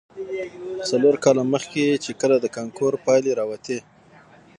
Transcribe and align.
څلور 0.89 1.15
کاله 1.23 1.43
مخې، 1.53 1.87
چې 2.03 2.11
کله 2.21 2.35
د 2.39 2.45
کانکور 2.57 2.93
پايلې 3.05 3.31
راوتې. 3.39 3.77